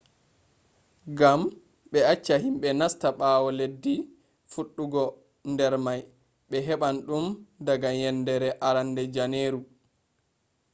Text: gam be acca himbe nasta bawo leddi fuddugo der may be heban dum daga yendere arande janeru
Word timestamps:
gam 1.17 1.41
be 1.91 1.99
acca 2.13 2.35
himbe 2.43 2.67
nasta 2.79 3.07
bawo 3.19 3.47
leddi 3.59 3.95
fuddugo 4.51 5.03
der 5.57 5.73
may 5.85 5.99
be 6.49 6.57
heban 6.67 6.95
dum 7.07 7.25
daga 7.67 7.89
yendere 8.01 8.49
arande 8.67 9.01
janeru 9.15 9.59